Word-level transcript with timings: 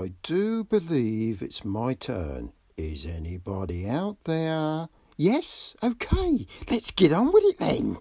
I 0.00 0.12
do 0.22 0.64
believe 0.64 1.42
it's 1.42 1.62
my 1.62 1.92
turn. 1.92 2.54
Is 2.78 3.04
anybody 3.04 3.86
out 3.86 4.16
there? 4.24 4.88
Yes? 5.18 5.76
Okay, 5.82 6.46
let's 6.70 6.90
get 6.90 7.12
on 7.12 7.30
with 7.30 7.44
it 7.44 7.58
then. 7.58 7.98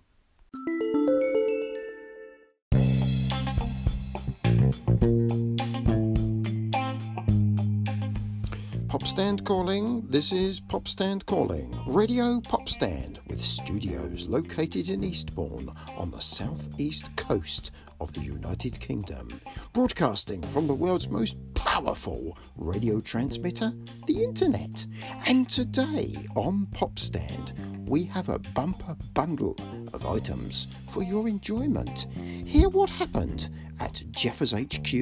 Popstand 9.19 9.43
calling. 9.43 10.07
This 10.07 10.31
is 10.31 10.61
Popstand 10.61 11.25
calling. 11.25 11.77
Radio 11.87 12.39
Popstand 12.39 13.19
with 13.27 13.43
studios 13.43 14.29
located 14.29 14.87
in 14.87 15.03
Eastbourne 15.03 15.69
on 15.97 16.09
the 16.09 16.21
southeast 16.21 17.13
coast 17.17 17.71
of 17.99 18.13
the 18.13 18.21
United 18.21 18.79
Kingdom. 18.79 19.27
Broadcasting 19.73 20.41
from 20.47 20.67
the 20.67 20.73
world's 20.73 21.09
most 21.09 21.35
powerful 21.53 22.37
radio 22.55 23.01
transmitter, 23.01 23.73
the 24.07 24.23
Internet. 24.23 24.87
And 25.27 25.49
today 25.49 26.15
on 26.35 26.67
Popstand, 26.67 27.51
we 27.89 28.05
have 28.05 28.29
a 28.29 28.39
bumper 28.39 28.95
bundle 29.13 29.57
of 29.91 30.05
items 30.05 30.69
for 30.91 31.03
your 31.03 31.27
enjoyment. 31.27 32.07
Hear 32.45 32.69
what 32.69 32.89
happened 32.89 33.49
at 33.81 34.01
Jeffers 34.11 34.53
HQ 34.53 34.93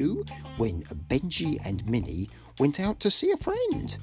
when 0.56 0.82
Benji 1.08 1.60
and 1.64 1.86
Minnie 1.86 2.28
went 2.58 2.80
out 2.80 2.98
to 3.00 3.10
see 3.10 3.30
a 3.30 3.36
friend. 3.36 3.96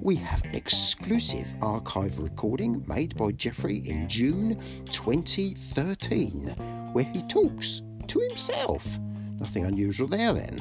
We 0.00 0.16
have 0.16 0.44
an 0.44 0.54
exclusive 0.54 1.46
archive 1.60 2.18
recording 2.18 2.84
made 2.88 3.16
by 3.16 3.32
Jeffrey 3.32 3.78
in 3.86 4.08
June 4.08 4.60
2013 4.90 6.48
where 6.92 7.04
he 7.04 7.22
talks 7.22 7.82
to 8.08 8.18
himself. 8.18 8.98
Nothing 9.38 9.66
unusual 9.66 10.08
there 10.08 10.32
then. 10.32 10.60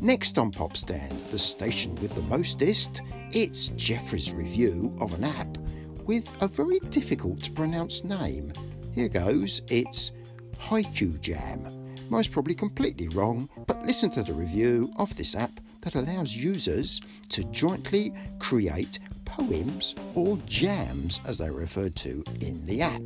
Next 0.00 0.38
on 0.38 0.50
Popstand, 0.50 1.30
the 1.30 1.38
station 1.38 1.94
with 1.96 2.14
the 2.14 2.22
mostest, 2.22 3.02
it's 3.30 3.68
Jeffrey's 3.70 4.32
review 4.32 4.94
of 5.00 5.14
an 5.14 5.24
app 5.24 5.56
with 6.04 6.30
a 6.42 6.48
very 6.48 6.78
difficult 6.90 7.42
to 7.44 7.52
pronounce 7.52 8.04
name. 8.04 8.52
Here 8.94 9.08
goes, 9.08 9.62
it's 9.68 10.12
Haiku 10.58 11.18
Jam. 11.20 11.66
Most 12.10 12.32
probably 12.32 12.54
completely 12.54 13.08
wrong, 13.08 13.48
but 13.66 13.82
listen 13.86 14.10
to 14.10 14.22
the 14.22 14.34
review 14.34 14.92
of 14.96 15.16
this 15.16 15.34
app 15.34 15.58
that 15.84 15.94
allows 15.94 16.34
users 16.34 17.00
to 17.28 17.44
jointly 17.44 18.12
create 18.38 18.98
poems 19.24 19.94
or 20.14 20.36
jams, 20.46 21.20
as 21.26 21.38
they're 21.38 21.52
referred 21.52 21.94
to 21.96 22.24
in 22.40 22.64
the 22.66 22.82
app. 22.82 23.02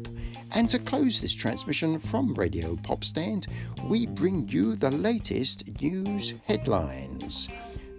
And 0.53 0.69
to 0.71 0.79
close 0.79 1.21
this 1.21 1.34
transmission 1.34 1.99
from 1.99 2.34
Radio 2.34 2.77
Popstand, 2.77 3.47
we 3.84 4.06
bring 4.06 4.49
you 4.49 4.77
the 4.77 4.91
latest 4.91 5.81
news 5.83 6.34
headlines. 6.47 7.49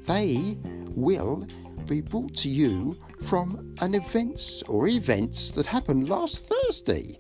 They 0.06 0.58
will 0.96 1.48
be 1.86 2.02
brought 2.02 2.36
to 2.36 2.50
you 2.50 2.98
from 3.24 3.76
an 3.82 3.96
events 3.96 4.64
or 4.64 4.88
events 4.88 5.52
that 5.52 5.66
happened 5.66 6.10
last 6.10 6.48
Thursday. 6.48 7.18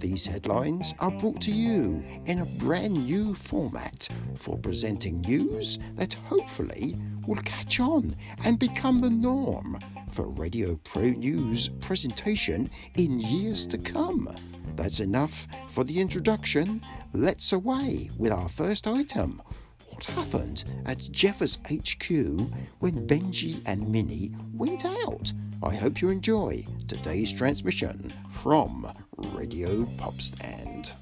These 0.00 0.24
headlines 0.24 0.94
are 0.98 1.10
brought 1.10 1.42
to 1.42 1.50
you 1.50 2.02
in 2.24 2.38
a 2.38 2.46
brand 2.46 3.04
new 3.04 3.34
format 3.34 4.08
for 4.34 4.56
presenting 4.56 5.20
news 5.20 5.78
that 5.96 6.14
hopefully 6.14 6.96
will 7.26 7.42
catch 7.42 7.80
on 7.80 8.16
and 8.42 8.58
become 8.58 9.00
the 9.00 9.10
norm 9.10 9.78
for 10.10 10.28
Radio 10.28 10.76
Pro 10.84 11.08
News 11.08 11.68
presentation 11.82 12.70
in 12.96 13.20
years 13.20 13.66
to 13.66 13.76
come. 13.76 14.34
That's 14.74 15.00
enough 15.00 15.46
for 15.68 15.84
the 15.84 16.00
introduction. 16.00 16.80
Let's 17.12 17.52
away 17.52 18.10
with 18.16 18.32
our 18.32 18.48
first 18.48 18.86
item. 18.86 19.42
What 19.90 20.04
happened 20.04 20.64
at 20.86 21.10
Jeffers 21.12 21.58
HQ 21.70 22.08
when 22.78 23.06
Benji 23.06 23.60
and 23.66 23.86
Minnie 23.86 24.32
went 24.54 24.86
out? 24.86 25.30
I 25.62 25.74
hope 25.74 26.00
you 26.00 26.08
enjoy 26.08 26.64
today's 26.88 27.30
transmission 27.30 28.10
from 28.30 28.90
Radio 29.28 29.84
Popstand. 29.96 30.92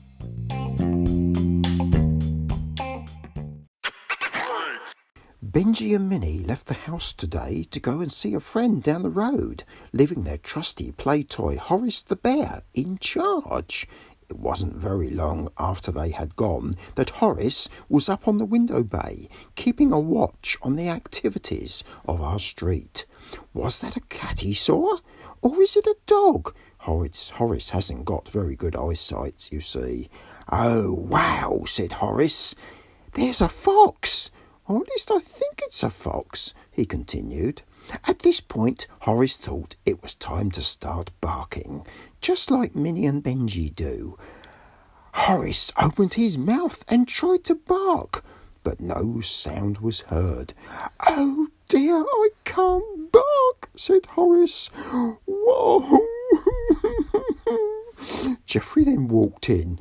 Benji 5.45 5.95
and 5.95 6.09
Minnie 6.09 6.41
left 6.41 6.67
the 6.67 6.75
house 6.75 7.13
today 7.13 7.65
to 7.71 7.81
go 7.81 8.01
and 8.01 8.13
see 8.13 8.35
a 8.35 8.41
friend 8.41 8.83
down 8.83 9.03
the 9.03 9.11
road, 9.11 9.65
leaving 9.93 10.25
their 10.25 10.39
trusty 10.39 10.93
play 10.93 11.23
toy 11.23 11.57
Horace 11.57 12.03
the 12.03 12.17
Bear 12.17 12.63
in 12.75 12.99
charge. 12.99 13.89
It 14.29 14.39
wasn't 14.39 14.77
very 14.77 15.09
long 15.09 15.49
after 15.59 15.91
they 15.91 16.11
had 16.11 16.37
gone 16.37 16.75
that 16.97 17.11
Horace 17.11 17.69
was 17.89 18.11
up 18.11 18.29
on 18.29 18.37
the 18.37 18.45
window 18.45 18.83
bay, 18.83 19.29
keeping 19.55 19.91
a 19.91 19.99
watch 19.99 20.59
on 20.61 20.77
the 20.77 20.89
activities 20.89 21.83
of 22.07 22.21
our 22.21 22.39
street. 22.39 23.07
Was 23.55 23.81
that 23.81 23.97
a 23.97 24.01
cat 24.01 24.41
he 24.41 24.53
saw? 24.53 24.99
Or 25.43 25.63
is 25.63 25.77
it 25.77 25.87
a 25.87 25.97
dog? 26.07 26.55
Oh, 26.87 26.93
Horace, 26.93 27.31
Horace 27.31 27.71
hasn't 27.71 28.05
got 28.05 28.29
very 28.29 28.57
good 28.57 28.77
eyesight, 28.77 29.51
you 29.53 29.61
see. 29.61 30.09
Oh, 30.51 30.93
wow, 30.93 31.65
said 31.67 31.93
Horace. 31.93 32.55
There's 33.13 33.41
a 33.41 33.49
fox. 33.49 34.31
Or 34.67 34.81
at 34.83 34.89
least 34.89 35.11
I 35.11 35.19
think 35.19 35.61
it's 35.63 35.83
a 35.83 35.91
fox, 35.91 36.55
he 36.71 36.87
continued. 36.87 37.63
At 38.05 38.21
this 38.21 38.41
point, 38.41 38.87
Horace 39.01 39.37
thought 39.37 39.77
it 39.87 40.03
was 40.03 40.15
time 40.15 40.51
to 40.53 40.63
start 40.63 41.11
barking, 41.21 41.87
just 42.21 42.51
like 42.51 42.77
Minnie 42.77 43.07
and 43.07 43.25
Benji 43.25 43.75
do. 43.75 44.19
Horace 45.15 45.73
opened 45.81 46.15
his 46.15 46.39
mouth 46.39 46.85
and 46.87 47.09
tried 47.09 47.45
to 47.45 47.55
bark, 47.55 48.25
but 48.63 48.81
no 48.81 49.21
sound 49.21 49.79
was 49.79 50.01
heard. 50.01 50.53
Oh 51.07 51.49
dear, 51.69 52.03
I 52.03 52.29
can't 52.45 53.11
bark, 53.11 53.71
said 53.75 54.07
Horace. 54.07 54.71
Geoffrey 58.47 58.85
then 58.87 59.09
walked 59.09 59.51
in. 59.51 59.79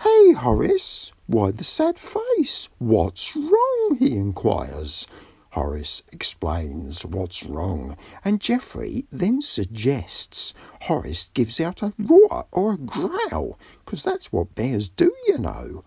Hey, 0.00 0.32
Horace, 0.32 1.12
why 1.26 1.50
the 1.50 1.64
sad 1.64 1.98
face? 1.98 2.68
What's 2.78 3.34
wrong? 3.36 3.96
he 3.98 4.16
inquires. 4.16 5.06
Horace 5.50 6.02
explains 6.12 7.04
what's 7.04 7.42
wrong, 7.42 7.96
and 8.24 8.40
Geoffrey 8.40 9.06
then 9.10 9.42
suggests 9.42 10.54
Horace 10.82 11.28
gives 11.34 11.60
out 11.60 11.82
a 11.82 11.92
roar 11.98 12.46
or 12.52 12.74
a 12.74 12.78
growl, 12.78 13.58
because 13.84 14.04
that's 14.04 14.32
what 14.32 14.54
bears 14.54 14.88
do, 14.88 15.12
you 15.26 15.38
know. 15.38 15.82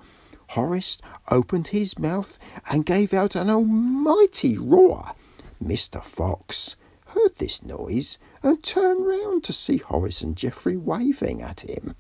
Horace 0.49 0.97
opened 1.31 1.67
his 1.67 1.97
mouth 1.97 2.37
and 2.69 2.85
gave 2.85 3.13
out 3.13 3.35
an 3.35 3.49
almighty 3.49 4.57
roar. 4.57 5.13
Mr. 5.63 6.03
Fox 6.03 6.75
heard 7.13 7.35
this 7.37 7.63
noise 7.63 8.17
and 8.41 8.61
turned 8.63 9.05
round 9.05 9.43
to 9.43 9.53
see 9.53 9.77
Horace 9.77 10.21
and 10.21 10.35
Geoffrey 10.35 10.77
waving 10.77 11.41
at 11.41 11.61
him. 11.61 11.95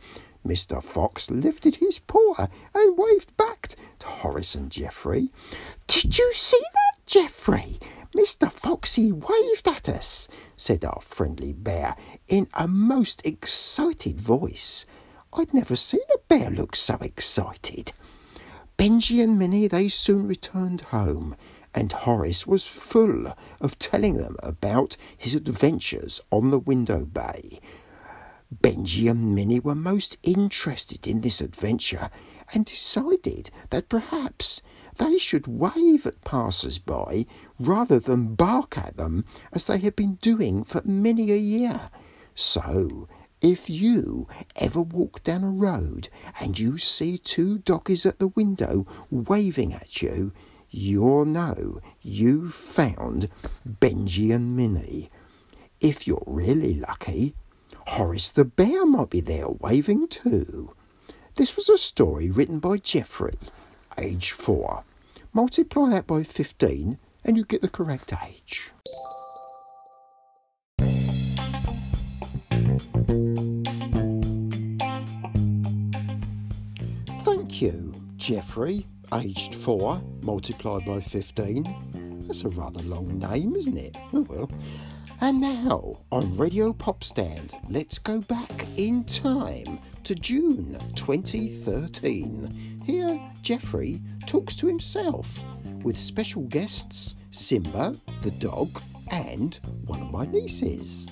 Mr. 0.45 0.83
Fox 0.83 1.31
lifted 1.31 1.77
his 1.77 1.99
paw 1.99 2.47
and 2.75 2.97
waved 2.97 3.35
back 3.37 3.75
to 3.99 4.07
Horace 4.07 4.55
and 4.55 4.69
Geoffrey. 4.69 5.29
Did 5.87 6.17
you 6.17 6.31
see 6.33 6.59
that, 6.59 7.05
Geoffrey? 7.05 7.79
Mr. 8.15 8.51
Foxy 8.51 9.11
waved 9.11 9.67
at 9.67 9.89
us, 9.89 10.27
said 10.55 10.85
our 10.85 11.01
friendly 11.01 11.53
bear 11.53 11.95
in 12.27 12.47
a 12.53 12.67
most 12.67 13.25
excited 13.25 14.19
voice. 14.19 14.85
I'd 15.33 15.53
never 15.53 15.75
seen 15.75 16.01
a 16.13 16.19
bear 16.27 16.51
look 16.51 16.75
so 16.75 16.97
excited. 17.01 17.91
Benji 18.77 19.23
and 19.23 19.39
Minnie, 19.39 19.67
they 19.67 19.87
soon 19.87 20.27
returned 20.27 20.81
home, 20.81 21.35
and 21.73 21.91
Horace 21.91 22.45
was 22.45 22.65
full 22.65 23.33
of 23.59 23.79
telling 23.79 24.17
them 24.17 24.35
about 24.43 24.97
his 25.17 25.35
adventures 25.35 26.21
on 26.31 26.51
the 26.51 26.59
window 26.59 27.05
bay. 27.05 27.59
Benji 28.61 29.09
and 29.09 29.33
Minnie 29.33 29.59
were 29.59 29.75
most 29.75 30.17
interested 30.23 31.07
in 31.07 31.21
this 31.21 31.41
adventure 31.41 32.09
and 32.53 32.65
decided 32.65 33.49
that 33.71 33.89
perhaps 33.89 34.61
they 34.97 35.17
should 35.17 35.47
wave 35.47 36.05
at 36.05 36.23
passers 36.23 36.77
by 36.77 37.25
rather 37.59 37.99
than 37.99 38.35
bark 38.35 38.77
at 38.77 38.97
them 38.97 39.25
as 39.51 39.65
they 39.65 39.79
had 39.79 39.95
been 39.95 40.15
doing 40.15 40.63
for 40.63 40.81
many 40.85 41.31
a 41.31 41.37
year. 41.37 41.89
So, 42.35 43.07
if 43.41 43.69
you 43.69 44.27
ever 44.55 44.81
walk 44.81 45.23
down 45.23 45.43
a 45.43 45.49
road 45.49 46.09
and 46.39 46.57
you 46.57 46.77
see 46.77 47.17
two 47.17 47.57
doggies 47.57 48.05
at 48.05 48.19
the 48.19 48.29
window 48.29 48.85
waving 49.09 49.73
at 49.73 50.01
you, 50.01 50.31
you'll 50.73 51.23
know 51.23 51.79
you've 52.01 52.53
found 52.53 53.29
Benji 53.67 54.33
and 54.33 54.57
Minnie. 54.57 55.11
If 55.79 56.07
you're 56.07 56.23
really 56.25 56.73
lucky, 56.73 57.35
Horace 57.87 58.31
the 58.31 58.43
Bear 58.43 58.85
might 58.85 59.11
be 59.11 59.21
there 59.21 59.49
waving 59.49 60.07
too. 60.07 60.73
This 61.35 61.55
was 61.55 61.69
a 61.69 61.77
story 61.77 62.29
written 62.29 62.59
by 62.59 62.77
Geoffrey, 62.77 63.37
age 63.97 64.31
four. 64.31 64.83
Multiply 65.31 65.89
that 65.91 66.07
by 66.07 66.23
15 66.23 66.97
and 67.23 67.37
you 67.37 67.45
get 67.45 67.61
the 67.61 67.69
correct 67.69 68.11
age. 68.25 68.71
Thank 77.23 77.61
you, 77.61 77.93
Geoffrey, 78.17 78.87
aged 79.21 79.55
4, 79.55 80.01
multiplied 80.21 80.85
by 80.85 80.99
15. 80.99 82.23
That's 82.27 82.43
a 82.43 82.49
rather 82.49 82.81
long 82.83 83.19
name, 83.19 83.55
isn't 83.55 83.77
it? 83.77 83.95
Oh 84.13 84.21
well. 84.21 84.49
And 85.21 85.39
now, 85.39 86.01
on 86.11 86.35
Radio 86.35 86.73
Pop 86.73 87.03
Stand, 87.03 87.53
let's 87.69 87.99
go 87.99 88.21
back 88.21 88.65
in 88.77 89.03
time 89.05 89.79
to 90.03 90.15
June 90.15 90.77
2013. 90.95 92.81
Here, 92.85 93.19
Jeffrey 93.41 94.01
talks 94.25 94.55
to 94.57 94.67
himself 94.67 95.39
with 95.83 95.97
special 95.97 96.43
guests 96.43 97.15
Simba, 97.29 97.95
the 98.21 98.31
dog, 98.31 98.81
and 99.11 99.59
one 99.85 100.01
of 100.01 100.11
my 100.11 100.25
nieces. 100.25 101.07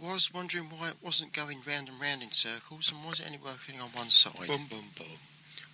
Was, 0.00 0.32
wondering 0.32 0.64
why 0.64 0.90
it 0.90 0.96
wasn't 1.02 1.32
going 1.32 1.58
round 1.66 1.88
and 1.88 2.00
round 2.00 2.22
in 2.22 2.32
circles, 2.32 2.92
and 2.92 3.04
was 3.04 3.20
it 3.20 3.26
only 3.26 3.38
working 3.42 3.80
on 3.80 3.90
one 3.90 4.10
side? 4.10 4.46
Boom, 4.46 4.66
boom, 4.68 4.90
boom. 4.96 5.18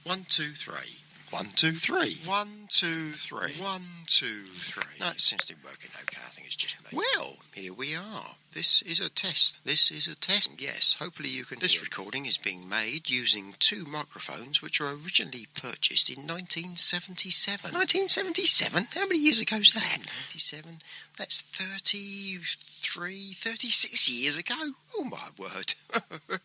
One, 0.05 0.27
two, 0.29 0.53
three. 0.53 0.99
One, 1.33 1.49
two, 1.57 1.79
three. 1.79 2.21
One, 2.27 2.69
two, 2.69 3.15
three. 3.15 3.59
One, 3.59 4.05
two, 4.07 4.45
three. 4.69 4.83
No, 5.01 5.09
it 5.09 5.21
seems 5.23 5.47
to 5.47 5.55
be 5.55 5.61
working 5.65 5.91
okay. 6.03 6.21
I 6.27 6.31
think 6.31 6.47
it's 6.47 6.55
just 6.55 6.77
me. 6.85 7.01
Well, 7.17 7.37
here 7.55 7.73
we 7.73 7.95
are. 7.95 8.35
This 8.53 8.83
is 8.83 9.01
a 9.01 9.09
test. 9.09 9.57
This 9.65 9.91
is 9.91 10.07
a 10.07 10.15
test. 10.15 10.51
Yes, 10.59 10.97
hopefully 10.99 11.31
you 11.31 11.47
can. 11.47 11.59
This 11.59 11.81
recording 11.81 12.27
is 12.27 12.37
being 12.37 12.69
made 12.69 13.09
using 13.09 13.55
two 13.59 13.87
microphones 13.87 14.61
which 14.61 14.79
were 14.79 14.95
originally 14.95 15.49
purchased 15.57 16.11
in 16.11 16.27
1977. 16.27 17.73
1977? 17.73 18.89
How 18.93 19.07
many 19.07 19.21
years 19.21 19.41
ago 19.41 19.57
is 19.57 19.73
that? 19.73 20.01
97. 20.29 20.81
That's 21.17 21.43
33, 21.57 23.37
36 23.43 24.09
years 24.11 24.37
ago. 24.37 24.73
Oh 24.99 25.05
my 25.05 25.29
word. 25.39 25.75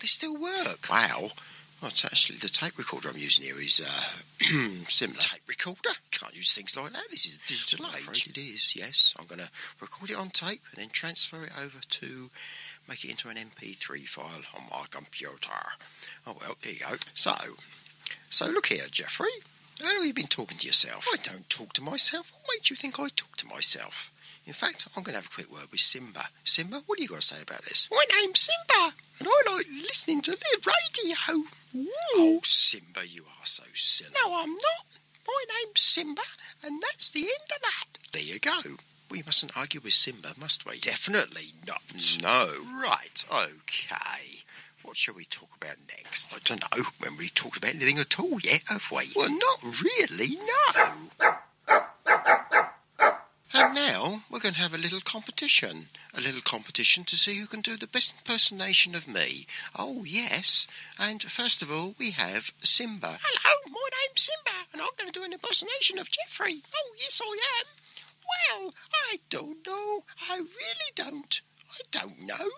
they 0.00 0.06
still 0.06 0.40
work. 0.40 0.86
Wow. 0.88 1.32
Well, 1.82 1.90
it's 1.90 2.04
actually 2.04 2.38
the 2.38 2.48
tape 2.48 2.78
recorder 2.78 3.08
I'm 3.08 3.18
using 3.18 3.44
here 3.44 3.60
is 3.60 3.80
uh, 3.84 4.04
similar. 4.88 5.18
Tape 5.18 5.42
recorder? 5.48 5.90
Can't 6.12 6.32
use 6.32 6.54
things 6.54 6.76
like 6.76 6.92
that. 6.92 7.10
This 7.10 7.26
is 7.26 7.40
a 7.44 7.48
digital 7.48 7.86
age. 7.86 8.28
it 8.28 8.38
is, 8.38 8.74
yes. 8.76 9.12
I'm 9.18 9.26
going 9.26 9.40
to 9.40 9.50
record 9.80 10.10
it 10.10 10.16
on 10.16 10.30
tape 10.30 10.60
and 10.70 10.80
then 10.80 10.90
transfer 10.90 11.42
it 11.42 11.50
over 11.58 11.80
to 11.80 12.30
make 12.88 13.04
it 13.04 13.10
into 13.10 13.30
an 13.30 13.36
MP3 13.36 14.06
file 14.06 14.42
on 14.54 14.62
my 14.70 14.84
computer. 14.92 15.50
Oh, 16.24 16.36
well, 16.40 16.56
there 16.62 16.72
you 16.72 16.78
go. 16.78 16.98
So, 17.14 17.34
so 18.30 18.46
look 18.46 18.66
here, 18.66 18.86
Jeffrey. 18.88 19.26
How 19.80 19.86
long 19.86 19.96
have 19.96 20.06
you 20.06 20.14
been 20.14 20.28
talking 20.28 20.58
to 20.58 20.66
yourself? 20.66 21.04
I 21.12 21.16
don't 21.16 21.50
talk 21.50 21.72
to 21.72 21.82
myself. 21.82 22.30
What 22.30 22.54
made 22.54 22.70
you 22.70 22.76
think 22.76 23.00
I 23.00 23.08
talk 23.08 23.36
to 23.38 23.46
myself? 23.48 24.12
In 24.46 24.52
fact, 24.52 24.86
I'm 24.96 25.02
going 25.02 25.14
to 25.14 25.20
have 25.20 25.30
a 25.30 25.34
quick 25.34 25.50
word 25.50 25.72
with 25.72 25.80
Simba. 25.80 26.28
Simba, 26.44 26.82
what 26.86 26.98
do 26.98 27.02
you 27.02 27.08
got 27.08 27.22
to 27.22 27.26
say 27.26 27.42
about 27.42 27.64
this? 27.64 27.88
My 27.90 28.04
name's 28.20 28.38
Simba, 28.38 28.94
and 29.18 29.28
I 29.28 29.52
like 29.52 29.66
listening 29.82 30.22
to 30.22 30.30
the 30.30 30.58
radio. 30.64 31.42
Oh, 31.74 32.40
Simba, 32.44 33.06
you 33.06 33.22
are 33.22 33.46
so 33.46 33.62
silly. 33.74 34.10
No, 34.24 34.34
I'm 34.34 34.52
not. 34.52 34.86
My 35.26 35.44
name's 35.48 35.80
Simba, 35.80 36.22
and 36.62 36.82
that's 36.82 37.10
the 37.10 37.20
end 37.20 37.50
of 37.54 37.62
that. 37.62 37.98
There 38.12 38.22
you 38.22 38.38
go. 38.38 38.76
We 39.10 39.22
mustn't 39.24 39.56
argue 39.56 39.80
with 39.82 39.94
Simba, 39.94 40.34
must 40.38 40.66
we? 40.66 40.80
Definitely 40.80 41.52
not. 41.66 41.82
No. 42.20 42.54
Right, 42.82 43.24
okay. 43.30 44.42
What 44.82 44.96
shall 44.96 45.14
we 45.14 45.24
talk 45.24 45.50
about 45.56 45.76
next? 45.88 46.34
I 46.34 46.38
don't 46.44 46.62
know. 46.76 46.84
When 46.98 47.16
we 47.16 47.28
talked 47.28 47.58
about 47.58 47.74
anything 47.74 47.98
at 47.98 48.18
all 48.18 48.40
yet, 48.40 48.62
have 48.66 48.84
we? 48.90 49.12
Well, 49.14 49.30
not 49.30 49.62
really, 49.62 50.36
no. 50.36 51.34
And 53.62 53.74
now 53.76 54.24
we're 54.28 54.40
going 54.40 54.54
to 54.54 54.60
have 54.60 54.74
a 54.74 54.78
little 54.78 55.00
competition. 55.00 55.88
A 56.12 56.20
little 56.20 56.40
competition 56.40 57.04
to 57.04 57.16
see 57.16 57.38
who 57.38 57.46
can 57.46 57.60
do 57.60 57.76
the 57.76 57.86
best 57.86 58.14
impersonation 58.18 58.96
of 58.96 59.06
me. 59.06 59.46
Oh, 59.76 60.02
yes. 60.02 60.66
And 60.98 61.22
first 61.22 61.62
of 61.62 61.70
all, 61.70 61.94
we 61.96 62.10
have 62.10 62.50
Simba. 62.60 63.20
Hello, 63.22 63.56
my 63.66 63.88
name's 64.08 64.28
Simba, 64.28 64.66
and 64.72 64.82
I'm 64.82 64.88
going 64.98 65.12
to 65.12 65.16
do 65.16 65.24
an 65.24 65.32
impersonation 65.32 65.98
of 65.98 66.08
Jeffrey. 66.10 66.64
Oh, 66.74 66.90
yes, 66.98 67.20
I 67.22 67.38
am. 67.60 67.66
Well, 68.60 68.74
I 68.92 69.20
don't 69.30 69.64
know. 69.64 70.04
I 70.28 70.38
really 70.38 70.92
don't. 70.96 71.40
I 71.70 71.82
don't 71.92 72.20
know. 72.20 72.50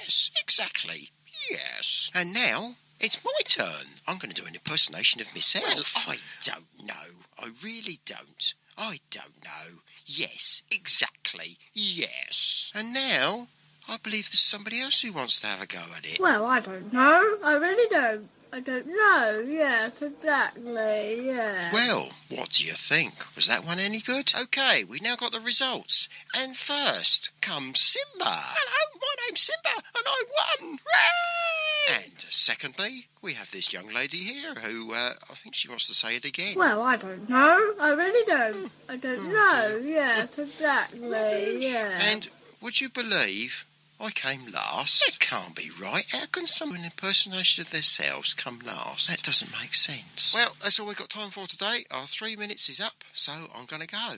Yes, 0.00 0.30
exactly. 0.42 1.10
Yes. 1.48 2.10
And 2.12 2.34
now 2.34 2.74
it's 2.98 3.24
my 3.24 3.40
turn. 3.46 4.00
I'm 4.06 4.18
going 4.18 4.32
to 4.32 4.42
do 4.42 4.48
an 4.48 4.54
impersonation 4.56 5.20
of 5.20 5.32
myself. 5.32 5.64
Well, 5.64 5.84
I 6.08 6.16
don't 6.42 6.84
know. 6.84 7.22
I 7.38 7.50
really 7.62 8.00
don't. 8.04 8.54
I 8.80 8.98
don't 9.10 9.44
know. 9.44 9.80
Yes, 10.06 10.62
exactly. 10.70 11.58
Yes. 11.74 12.72
And 12.74 12.94
now, 12.94 13.48
I 13.86 13.98
believe 13.98 14.30
there's 14.30 14.40
somebody 14.40 14.80
else 14.80 15.02
who 15.02 15.12
wants 15.12 15.38
to 15.40 15.46
have 15.48 15.60
a 15.60 15.66
go 15.66 15.84
at 15.94 16.06
it. 16.06 16.18
Well, 16.18 16.46
I 16.46 16.60
don't 16.60 16.90
know. 16.90 17.38
I 17.44 17.52
really 17.56 17.88
don't. 17.90 18.30
I 18.52 18.60
don't 18.60 18.86
know. 18.86 19.44
Yes, 19.46 20.00
exactly. 20.00 21.26
Yeah. 21.26 21.72
Well, 21.74 22.08
what 22.30 22.52
do 22.52 22.64
you 22.64 22.72
think? 22.72 23.12
Was 23.36 23.46
that 23.48 23.66
one 23.66 23.78
any 23.78 24.00
good? 24.00 24.32
Okay, 24.34 24.82
we've 24.82 25.02
now 25.02 25.14
got 25.14 25.32
the 25.32 25.40
results. 25.40 26.08
And 26.34 26.56
first 26.56 27.30
comes 27.42 27.80
Simba. 27.80 28.24
Hello, 28.24 28.98
my 29.00 29.14
name's 29.26 29.42
Simba, 29.42 29.82
and 29.94 30.06
I 30.06 30.24
won. 30.34 30.78
Hooray! 30.78 31.59
And 31.90 32.24
secondly, 32.30 33.06
we 33.20 33.34
have 33.34 33.50
this 33.50 33.72
young 33.72 33.92
lady 33.92 34.18
here 34.18 34.54
who 34.54 34.92
uh, 34.92 35.14
I 35.28 35.34
think 35.34 35.56
she 35.56 35.68
wants 35.68 35.86
to 35.88 35.94
say 35.94 36.14
it 36.16 36.24
again. 36.24 36.54
Well, 36.56 36.82
I 36.82 36.96
don't 36.96 37.28
know. 37.28 37.74
I 37.80 37.90
really 37.90 38.24
don't. 38.26 38.70
I 38.88 38.96
don't 38.96 39.32
know. 39.32 39.80
Yes, 39.82 40.38
exactly. 40.38 41.58
Yeah. 41.66 41.98
And 42.00 42.28
would 42.62 42.80
you 42.80 42.90
believe 42.90 43.64
I 43.98 44.10
came 44.12 44.52
last? 44.52 45.04
That 45.04 45.18
can't 45.18 45.54
be 45.56 45.70
right. 45.80 46.06
How 46.10 46.26
can 46.26 46.46
someone 46.46 46.84
impersonation 46.84 47.62
of 47.62 47.70
themselves 47.70 48.34
come 48.34 48.60
last? 48.64 49.08
That 49.08 49.22
doesn't 49.24 49.50
make 49.60 49.74
sense. 49.74 50.32
Well, 50.32 50.54
that's 50.62 50.78
all 50.78 50.86
we've 50.86 50.96
got 50.96 51.10
time 51.10 51.30
for 51.30 51.48
today. 51.48 51.86
Our 51.90 52.06
three 52.06 52.36
minutes 52.36 52.68
is 52.68 52.78
up, 52.80 53.02
so 53.12 53.32
I'm 53.54 53.66
going 53.66 53.86
to 53.86 53.88
go. 53.88 54.16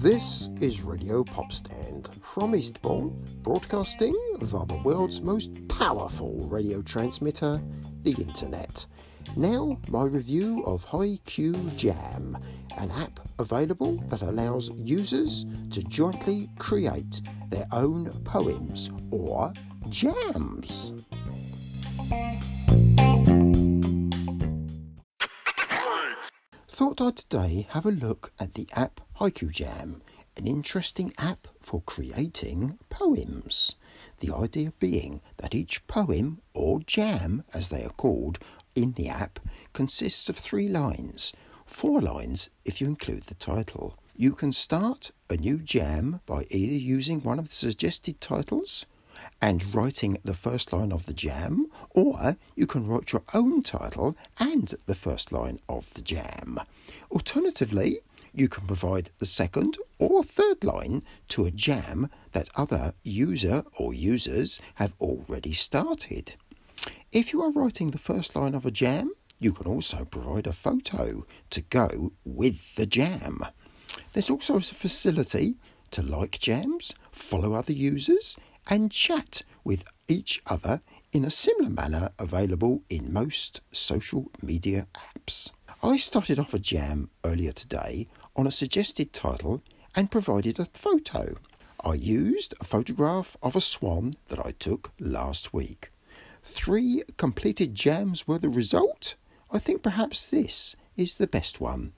This 0.05 0.49
is 0.61 0.83
Radio 0.83 1.23
Popstand 1.23 2.13
from 2.21 2.53
Eastbourne, 2.53 3.25
broadcasting 3.41 4.15
via 4.39 4.63
the 4.67 4.79
world's 4.83 5.19
most 5.19 5.67
powerful 5.67 6.47
radio 6.47 6.83
transmitter, 6.83 7.59
the 8.03 8.11
Internet. 8.11 8.85
Now, 9.35 9.79
my 9.87 10.03
review 10.03 10.63
of 10.63 10.85
Haiku 10.85 11.75
Jam, 11.75 12.37
an 12.77 12.91
app 12.91 13.19
available 13.39 13.97
that 14.09 14.21
allows 14.21 14.69
users 14.79 15.43
to 15.71 15.81
jointly 15.81 16.49
create 16.59 17.21
their 17.49 17.65
own 17.71 18.11
poems 18.25 18.91
or 19.09 19.51
jams. 19.89 20.93
Thought 26.69 27.01
I'd 27.01 27.15
today 27.15 27.65
have 27.71 27.87
a 27.87 27.91
look 27.91 28.33
at 28.39 28.53
the 28.53 28.67
app 28.75 29.01
Haiku 29.19 29.49
Jam, 29.49 30.01
an 30.35 30.45
interesting 30.45 31.13
app 31.17 31.47
for 31.61 31.81
creating 31.83 32.77
poems. 32.89 33.77
The 34.19 34.35
idea 34.35 34.73
being 34.77 35.21
that 35.37 35.55
each 35.55 35.87
poem, 35.87 36.41
or 36.53 36.81
jam 36.81 37.45
as 37.53 37.69
they 37.69 37.85
are 37.85 37.91
called 37.91 38.39
in 38.75 38.91
the 38.91 39.07
app, 39.07 39.39
consists 39.71 40.27
of 40.27 40.37
three 40.37 40.67
lines, 40.67 41.31
four 41.65 42.01
lines 42.01 42.49
if 42.65 42.81
you 42.81 42.87
include 42.87 43.23
the 43.23 43.35
title. 43.35 43.97
You 44.17 44.33
can 44.33 44.51
start 44.51 45.11
a 45.29 45.37
new 45.37 45.59
jam 45.59 46.19
by 46.25 46.45
either 46.49 46.75
using 46.75 47.21
one 47.21 47.39
of 47.39 47.47
the 47.47 47.55
suggested 47.55 48.19
titles 48.19 48.85
and 49.41 49.73
writing 49.73 50.17
the 50.25 50.33
first 50.33 50.73
line 50.73 50.91
of 50.91 51.05
the 51.05 51.13
jam, 51.13 51.67
or 51.91 52.35
you 52.53 52.67
can 52.67 52.85
write 52.85 53.13
your 53.13 53.23
own 53.33 53.63
title 53.63 54.17
and 54.39 54.75
the 54.87 54.95
first 54.95 55.31
line 55.31 55.61
of 55.69 55.93
the 55.93 56.01
jam. 56.01 56.59
Alternatively, 57.09 57.99
you 58.37 58.47
can 58.47 58.67
provide 58.67 59.11
the 59.17 59.25
second 59.25 59.77
or 59.97 60.23
third 60.23 60.63
line 60.63 61.03
to 61.29 61.45
a 61.45 61.51
jam 61.51 62.09
that 62.33 62.49
other 62.55 62.93
user 63.03 63.63
or 63.77 63.93
users 63.93 64.59
have 64.75 64.93
already 64.99 65.53
started. 65.53 66.33
If 67.11 67.31
you 67.31 67.41
are 67.41 67.51
writing 67.51 67.91
the 67.91 67.97
first 67.97 68.35
line 68.35 68.55
of 68.55 68.65
a 68.65 68.71
jam, 68.71 69.13
you 69.39 69.53
can 69.53 69.67
also 69.67 70.05
provide 70.05 70.47
a 70.47 70.53
photo 70.53 71.25
to 71.49 71.61
go 71.61 72.11
with 72.23 72.75
the 72.75 72.85
jam. 72.85 73.45
There's 74.11 74.29
also 74.29 74.57
a 74.57 74.61
facility 74.61 75.55
to 75.91 76.01
like 76.01 76.39
jams, 76.39 76.93
follow 77.11 77.53
other 77.53 77.73
users, 77.73 78.35
and 78.67 78.91
chat 78.91 79.43
with 79.63 79.83
each 80.07 80.41
other 80.47 80.81
in 81.11 81.23
a 81.23 81.31
similar 81.31 81.69
manner 81.69 82.11
available 82.19 82.83
in 82.89 83.13
most 83.13 83.61
social 83.71 84.31
media 84.41 84.87
apps. 84.93 85.51
I 85.81 85.97
started 85.97 86.39
off 86.39 86.53
a 86.53 86.59
jam 86.59 87.09
earlier 87.23 87.51
today 87.51 88.07
on 88.35 88.47
a 88.47 88.51
suggested 88.51 89.13
title 89.13 89.61
and 89.95 90.11
provided 90.11 90.59
a 90.59 90.67
photo. 90.73 91.35
I 91.83 91.93
used 91.93 92.53
a 92.59 92.65
photograph 92.65 93.37
of 93.41 93.55
a 93.55 93.61
swan 93.61 94.13
that 94.29 94.45
I 94.45 94.51
took 94.51 94.91
last 94.99 95.53
week. 95.53 95.91
Three 96.43 97.03
completed 97.17 97.75
jams 97.75 98.27
were 98.27 98.39
the 98.39 98.49
result. 98.49 99.15
I 99.51 99.59
think 99.59 99.83
perhaps 99.83 100.25
this 100.29 100.75
is 100.97 101.15
the 101.15 101.27
best 101.27 101.61
one. 101.61 101.93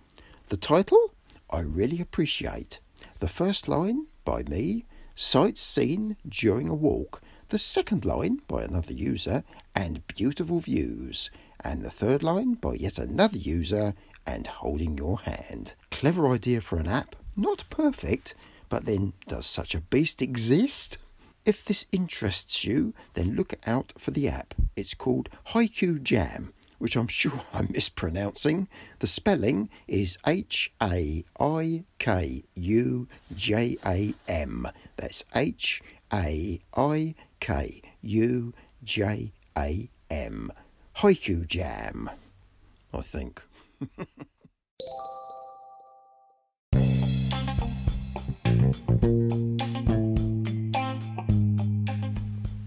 The 0.50 0.58
title 0.58 1.12
I 1.50 1.60
really 1.60 2.02
appreciate. 2.02 2.80
The 3.20 3.28
first 3.28 3.68
line 3.68 4.08
by 4.26 4.44
me, 4.44 4.86
sights 5.16 5.62
seen 5.62 6.18
during 6.28 6.70
a 6.70 6.76
walk. 6.76 7.22
The 7.50 7.60
second 7.60 8.04
line 8.04 8.42
by 8.48 8.64
another 8.64 8.94
user, 8.94 9.44
and 9.74 10.06
beautiful 10.08 10.60
views. 10.60 11.30
And 11.62 11.82
the 11.82 11.90
third 11.90 12.22
line 12.24 12.56
by 12.56 12.74
yet 12.74 12.98
another 12.98 13.38
user, 13.38 13.96
and 14.28 14.46
holding 14.46 14.98
your 14.98 15.20
hand. 15.20 15.74
Clever 15.90 16.30
idea 16.30 16.62
for 16.62 16.78
an 16.78 16.88
app. 16.88 17.16
Not 17.36 17.64
perfect, 17.70 18.36
but 18.70 18.86
then 18.86 19.14
does 19.28 19.48
such 19.48 19.74
a 19.74 19.82
beast 19.82 20.22
exist? 20.22 20.98
If 21.46 21.64
this 21.64 21.88
interests 21.92 22.66
you, 22.66 22.94
then 23.14 23.36
look 23.36 23.54
out 23.66 23.94
for 23.98 24.12
the 24.12 24.28
app. 24.28 24.54
It's 24.76 24.94
called 24.94 25.30
Haiku 25.54 26.04
Jam 26.04 26.54
which 26.80 26.96
I'm 26.96 27.08
sure 27.22 27.42
I'm 27.54 27.70
mispronouncing. 27.72 28.68
The 29.00 29.08
spelling 29.08 29.70
is 29.88 30.18
H 30.26 30.72
A 30.82 31.26
I 31.40 31.84
K 32.00 32.44
U 32.56 33.08
J 33.36 33.78
A 33.86 34.14
M. 34.28 34.68
That's 34.98 35.24
H 35.36 35.82
A 36.14 36.60
I 36.76 37.16
K 37.40 37.82
U 38.02 38.54
J 38.84 39.32
A 39.58 39.90
M. 40.10 40.52
Haiku 40.98 41.46
Jam, 41.48 42.10
I 42.94 43.02
think. 43.02 43.44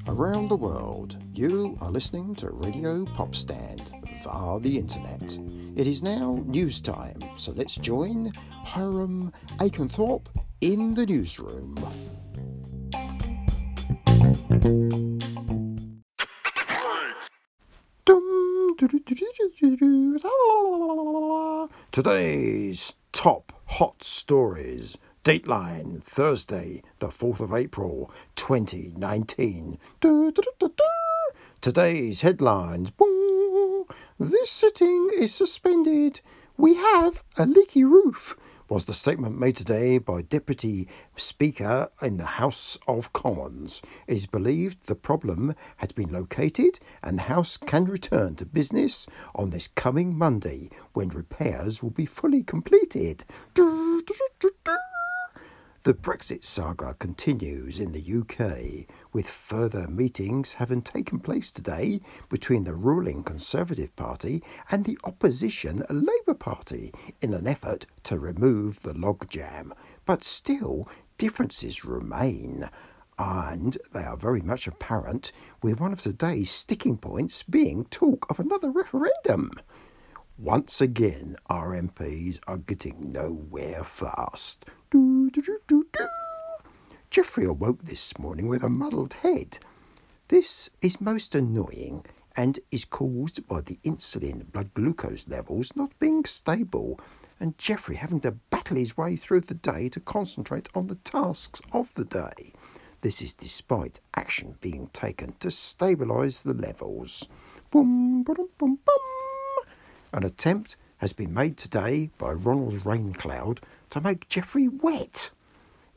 Around 0.06 0.48
the 0.48 0.56
world, 0.56 1.16
you 1.34 1.76
are 1.80 1.90
listening 1.90 2.36
to 2.36 2.50
Radio 2.50 3.04
Pop 3.06 3.34
Stand 3.34 3.90
via 4.22 4.60
the 4.60 4.78
internet. 4.78 5.36
It 5.76 5.88
is 5.88 6.02
now 6.02 6.44
news 6.46 6.80
time, 6.80 7.18
so 7.36 7.52
let's 7.52 7.74
join 7.74 8.32
Hiram 8.64 9.32
Aikenthorpe 9.58 10.28
in 10.60 10.94
the 10.94 11.06
newsroom. 11.06 11.76
Today's 21.92 22.94
top 23.12 23.52
hot 23.66 24.02
stories. 24.02 24.98
Dateline, 25.22 26.02
Thursday, 26.02 26.82
the 26.98 27.08
4th 27.08 27.40
of 27.40 27.54
April, 27.54 28.10
2019. 28.34 29.78
Today's 31.60 32.22
headlines. 32.22 32.90
This 34.18 34.50
sitting 34.50 35.10
is 35.16 35.34
suspended. 35.34 36.20
We 36.56 36.74
have 36.74 37.22
a 37.36 37.46
leaky 37.46 37.84
roof, 37.84 38.34
was 38.70 38.84
the 38.84 38.94
statement 38.94 39.36
made 39.36 39.56
today 39.56 39.98
by 39.98 40.22
Deputy 40.22 40.86
Speaker 41.16 41.88
in 42.00 42.18
the 42.18 42.24
House 42.24 42.78
of 42.86 43.12
Commons. 43.12 43.82
It 44.06 44.14
is 44.14 44.26
believed 44.26 44.86
the 44.86 44.94
problem 44.94 45.56
has 45.78 45.90
been 45.90 46.12
located 46.12 46.78
and 47.02 47.18
the 47.18 47.22
House 47.22 47.56
can 47.56 47.86
return 47.86 48.36
to 48.36 48.46
business 48.46 49.08
on 49.34 49.50
this 49.50 49.66
coming 49.66 50.16
Monday 50.16 50.70
when 50.92 51.08
repairs 51.08 51.82
will 51.82 51.90
be 51.90 52.06
fully 52.06 52.44
completed. 52.44 53.24
The 55.82 55.94
Brexit 55.94 56.44
saga 56.44 56.94
continues 56.98 57.80
in 57.80 57.92
the 57.92 58.02
UK, 58.02 58.86
with 59.14 59.26
further 59.26 59.88
meetings 59.88 60.52
having 60.52 60.82
taken 60.82 61.20
place 61.20 61.50
today 61.50 62.00
between 62.28 62.64
the 62.64 62.74
ruling 62.74 63.22
Conservative 63.22 63.96
Party 63.96 64.42
and 64.70 64.84
the 64.84 64.98
opposition 65.04 65.82
Labour 65.88 66.34
Party 66.34 66.92
in 67.22 67.32
an 67.32 67.46
effort 67.46 67.86
to 68.02 68.18
remove 68.18 68.82
the 68.82 68.92
logjam. 68.92 69.72
But 70.04 70.22
still, 70.22 70.86
differences 71.16 71.82
remain. 71.82 72.68
And 73.18 73.78
they 73.94 74.04
are 74.04 74.18
very 74.18 74.42
much 74.42 74.66
apparent, 74.66 75.32
with 75.62 75.80
one 75.80 75.94
of 75.94 76.02
today's 76.02 76.50
sticking 76.50 76.98
points 76.98 77.42
being 77.42 77.86
talk 77.86 78.26
of 78.28 78.38
another 78.38 78.70
referendum. 78.70 79.52
Once 80.36 80.82
again, 80.82 81.36
our 81.46 81.70
MPs 81.70 82.38
are 82.46 82.58
getting 82.58 83.12
nowhere 83.12 83.82
fast. 83.82 84.66
Geoffrey 87.10 87.44
awoke 87.44 87.82
this 87.84 88.18
morning 88.18 88.48
with 88.48 88.64
a 88.64 88.68
muddled 88.68 89.12
head. 89.12 89.58
This 90.26 90.70
is 90.82 91.00
most 91.00 91.36
annoying 91.36 92.04
and 92.36 92.58
is 92.72 92.84
caused 92.84 93.46
by 93.46 93.60
the 93.60 93.78
insulin 93.84 94.50
blood 94.50 94.74
glucose 94.74 95.28
levels 95.28 95.76
not 95.76 95.96
being 96.00 96.24
stable 96.24 96.98
and 97.38 97.56
Geoffrey 97.58 97.96
having 97.96 98.20
to 98.20 98.32
battle 98.32 98.76
his 98.76 98.96
way 98.96 99.14
through 99.14 99.42
the 99.42 99.54
day 99.54 99.88
to 99.90 100.00
concentrate 100.00 100.68
on 100.74 100.88
the 100.88 100.96
tasks 100.96 101.62
of 101.72 101.94
the 101.94 102.04
day. 102.04 102.52
This 103.02 103.22
is 103.22 103.32
despite 103.32 104.00
action 104.16 104.56
being 104.60 104.88
taken 104.92 105.34
to 105.38 105.48
stabilise 105.48 106.42
the 106.42 106.54
levels. 106.54 107.28
Boom, 107.70 108.24
boom, 108.24 108.48
boom, 108.58 108.78
boom. 108.84 109.66
An 110.12 110.24
attempt 110.24 110.76
has 110.98 111.12
been 111.12 111.32
made 111.32 111.56
today 111.56 112.10
by 112.18 112.32
Ronald's 112.32 112.84
rain 112.84 113.14
cloud 113.14 113.60
to 113.90 114.00
make 114.00 114.28
Geoffrey 114.28 114.68
wet. 114.68 115.30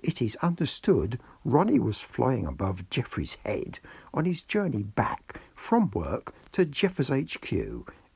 It 0.02 0.22
is 0.22 0.36
understood 0.42 1.20
Ronnie 1.46 1.80
was 1.80 2.02
flying 2.02 2.46
above 2.46 2.90
Geoffrey's 2.90 3.38
head 3.46 3.80
on 4.14 4.26
his 4.26 4.42
journey 4.42 4.84
back 4.84 5.40
from 5.56 5.92
work 5.92 6.34
to 6.52 6.66
Jeffers 6.66 7.10
HQ. 7.10 7.54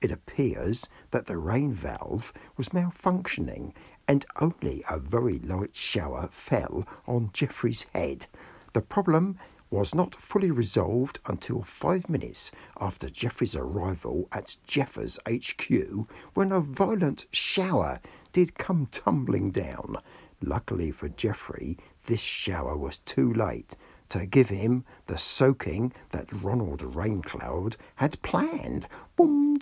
It 0.02 0.12
appears 0.12 0.90
that 1.12 1.28
the 1.28 1.38
rain 1.38 1.74
valve 1.74 2.34
was 2.58 2.70
malfunctioning 2.70 3.74
and 4.08 4.26
only 4.40 4.84
a 4.90 5.00
very 5.00 5.40
light 5.40 5.76
shower 5.76 6.30
fell 6.32 6.88
on 7.08 7.30
Geoffrey's 7.34 7.86
head. 7.94 8.28
The 8.74 8.82
problem 8.82 9.38
was 9.70 9.94
not 9.94 10.16
fully 10.16 10.52
resolved 10.52 11.20
until 11.26 11.62
five 11.62 12.10
minutes 12.10 12.52
after 12.80 13.10
Geoffrey's 13.10 13.56
arrival 13.56 14.28
at 14.32 14.56
Jeffers 14.66 15.20
HQ 15.28 16.08
when 16.34 16.52
a 16.52 16.62
violent 16.62 17.26
shower 17.32 18.00
did 18.38 18.54
come 18.56 18.86
tumbling 18.92 19.50
down. 19.50 19.98
Luckily 20.44 20.92
for 20.92 21.10
Geoffrey, 21.10 21.76
this 22.06 22.20
shower 22.20 22.78
was 22.78 23.00
too 23.00 23.34
late 23.34 23.76
to 24.10 24.28
give 24.28 24.50
him 24.50 24.86
the 25.08 25.18
soaking 25.18 25.92
that 26.12 26.32
Ronald 26.44 26.82
Raincloud 26.82 27.78
had 27.96 28.22
planned. 28.22 28.88
Boom, 29.16 29.58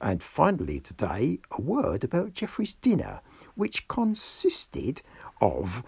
and 0.00 0.20
finally, 0.20 0.80
today, 0.80 1.38
a 1.52 1.60
word 1.60 2.02
about 2.02 2.32
Geoffrey's 2.32 2.74
dinner, 2.74 3.20
which 3.54 3.86
consisted 3.86 5.00
of 5.40 5.84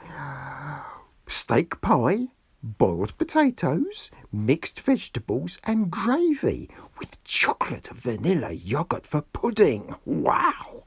steak 1.26 1.80
pie, 1.80 2.28
boiled 2.62 3.18
potatoes, 3.18 4.08
mixed 4.30 4.78
vegetables, 4.78 5.58
and 5.64 5.90
gravy 5.90 6.70
with 7.00 7.20
chocolate 7.24 7.88
vanilla 7.88 8.52
yogurt 8.52 9.04
for 9.04 9.22
pudding. 9.22 9.96
Wow! 10.04 10.84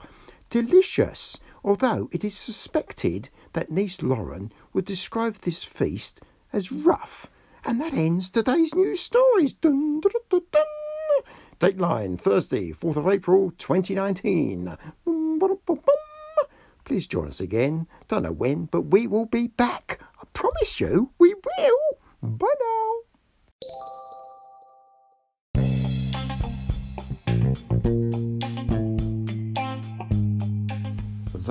Delicious! 0.54 1.40
Although 1.64 2.10
it 2.12 2.24
is 2.24 2.36
suspected 2.36 3.32
that 3.54 3.72
niece 3.72 4.04
Lauren 4.04 4.52
would 4.72 4.86
describe 4.86 5.34
this 5.38 5.64
feast 5.64 6.22
as 6.54 6.72
rough. 6.72 7.26
And 7.66 7.82
that 7.82 7.96
ends 7.96 8.30
today's 8.30 8.76
news 8.76 9.00
stories. 9.00 9.54
Dun, 9.54 10.00
dun, 10.00 10.12
dun, 10.30 10.42
dun. 10.52 10.64
Dateline 11.60 12.20
Thursday, 12.20 12.72
4th 12.72 12.98
of 12.98 13.08
April 13.08 13.52
2019. 13.58 14.78
Please 16.86 17.08
join 17.08 17.30
us 17.30 17.40
again. 17.40 17.88
Don't 18.08 18.22
know 18.22 18.32
when, 18.32 18.66
but 18.66 18.82
we 18.82 19.08
will 19.08 19.26
be 19.26 19.48
back. 19.48 20.00
I 20.22 20.26
promise 20.34 20.80
you, 20.80 21.10
we 21.18 21.33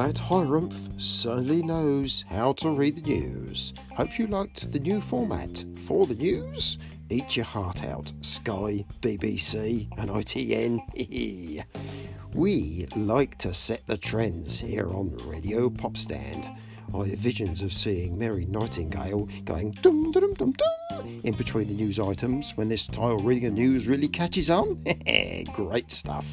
That 0.02 0.16
Hirumph 0.16 1.00
certainly 1.00 1.62
knows 1.62 2.25
how 2.28 2.54
to 2.54 2.71
read 2.71 2.97
the 2.97 3.02
news. 3.02 3.73
Hope 3.92 4.18
you 4.18 4.26
liked 4.26 4.73
the 4.73 4.80
new 4.80 5.00
format 5.00 5.64
for 5.87 6.09
the 6.09 6.16
news. 6.16 6.80
Eat 7.09 7.37
your 7.37 7.44
heart 7.44 7.85
out, 7.85 8.12
Sky, 8.21 8.85
BBC, 9.00 9.87
and 9.97 10.11
ITN. 10.11 11.64
we 12.35 12.88
like 12.97 13.38
to 13.38 13.54
set 13.54 13.87
the 13.87 13.97
trends 13.97 14.59
here 14.59 14.88
on 14.88 15.16
Radio 15.18 15.71
Pop 15.71 15.97
Stand. 15.97 16.50
I 16.92 17.06
have 17.06 17.18
visions 17.21 17.62
of 17.62 17.73
seeing 17.73 18.18
Mary 18.18 18.47
Nightingale 18.47 19.28
going 19.44 19.71
dum 19.82 20.11
dum 20.11 20.35
dum 20.35 20.52
dum 20.52 21.21
in 21.23 21.37
between 21.37 21.68
the 21.68 21.75
news 21.75 22.00
items 22.00 22.56
when 22.56 22.68
this 22.68 22.82
style 22.82 23.18
reading 23.18 23.54
the 23.54 23.61
news 23.61 23.87
really 23.87 24.09
catches 24.09 24.50
on. 24.50 24.85
Great 25.52 25.92
stuff. 25.92 26.26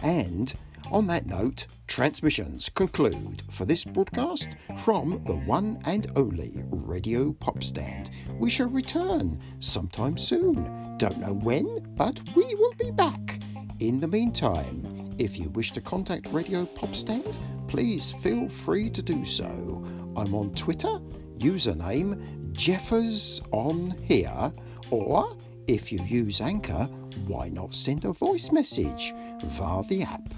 And 0.00 0.54
On 0.92 1.06
that 1.06 1.26
note, 1.26 1.68
transmissions 1.86 2.68
conclude 2.68 3.42
for 3.50 3.64
this 3.64 3.84
broadcast 3.84 4.56
from 4.78 5.22
the 5.24 5.36
one 5.36 5.80
and 5.84 6.10
only 6.16 6.64
Radio 6.68 7.32
Pop 7.34 7.62
Stand. 7.62 8.10
We 8.40 8.50
shall 8.50 8.68
return 8.68 9.38
sometime 9.60 10.18
soon. 10.18 10.96
Don't 10.96 11.18
know 11.18 11.34
when, 11.34 11.76
but 11.94 12.20
we 12.34 12.56
will 12.56 12.74
be 12.74 12.90
back. 12.90 13.38
In 13.78 14.00
the 14.00 14.08
meantime, 14.08 15.08
if 15.16 15.38
you 15.38 15.50
wish 15.50 15.70
to 15.72 15.80
contact 15.80 16.32
Radio 16.32 16.66
Pop 16.66 16.96
Stand, 16.96 17.38
please 17.68 18.10
feel 18.10 18.48
free 18.48 18.90
to 18.90 19.00
do 19.00 19.24
so. 19.24 19.84
I'm 20.16 20.34
on 20.34 20.52
Twitter, 20.54 20.98
username 21.38 22.52
Jeffers 22.52 23.40
on 23.52 23.94
here, 24.02 24.52
or 24.90 25.36
if 25.68 25.92
you 25.92 26.02
use 26.02 26.40
Anchor, 26.40 26.88
why 27.28 27.48
not 27.48 27.76
send 27.76 28.04
a 28.04 28.12
voice 28.12 28.50
message 28.50 29.14
via 29.44 29.84
the 29.84 30.02
app? 30.02 30.28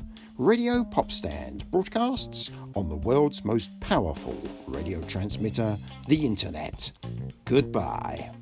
Radio 0.43 0.83
Pop 0.83 1.13
Stand 1.13 1.71
broadcasts 1.71 2.51
on 2.75 2.89
the 2.89 2.97
world's 2.97 3.45
most 3.45 3.79
powerful 3.79 4.37
radio 4.67 5.01
transmitter, 5.03 5.79
the 6.09 6.27
Internet. 6.27 6.91
Goodbye. 7.45 8.33